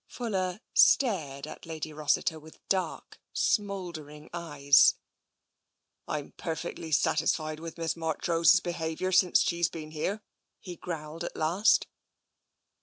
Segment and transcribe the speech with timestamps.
[0.07, 4.95] Fuller stared at Lady Rossiter with dark, smoulder ing eyes."
[6.09, 10.23] Fm perfectly satisfied with Miss Marchrose's be haviour since she's been here,"
[10.59, 11.85] he growled at last.